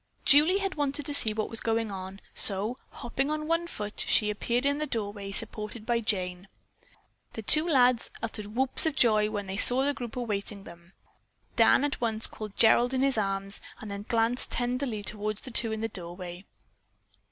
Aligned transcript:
Julie 0.25 0.57
had 0.57 0.73
wanted 0.73 1.05
to 1.05 1.13
see 1.13 1.31
what 1.31 1.47
was 1.47 1.59
going 1.61 1.91
on, 1.91 2.21
so 2.33 2.79
hopping 2.89 3.29
on 3.29 3.45
one 3.47 3.67
foot, 3.67 3.99
she 4.07 4.31
appeared 4.31 4.65
in 4.65 4.79
the 4.79 4.87
doorway, 4.87 5.31
supported 5.31 5.85
by 5.85 5.99
Jane. 5.99 6.47
The 7.33 7.43
two 7.43 7.69
lads 7.69 8.09
uttered 8.19 8.55
whoops 8.55 8.87
of 8.87 8.95
joy 8.95 9.29
when 9.29 9.45
they 9.45 9.57
saw 9.57 9.83
the 9.83 9.93
group 9.93 10.15
awaiting 10.15 10.63
them. 10.63 10.93
Dan 11.55 11.83
at 11.83 12.01
once 12.01 12.25
caught 12.25 12.57
Gerald 12.57 12.95
in 12.95 13.03
his 13.03 13.15
arms 13.15 13.61
and 13.79 13.91
then 13.91 14.07
glanced 14.09 14.49
tenderly 14.51 15.03
toward 15.03 15.37
the 15.37 15.51
two 15.51 15.71
in 15.71 15.81
the 15.81 15.87
doorway. 15.87 16.45